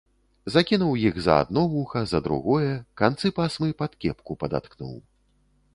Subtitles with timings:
[0.53, 4.99] Закінуў іх за адно вуха, за другое, канцы пасмы пад кепку падаткнуў.